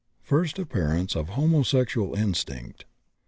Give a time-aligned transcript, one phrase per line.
[0.23, 2.85] FIRST APPEARANCE OF HOMOSEXUAL INSTINCT.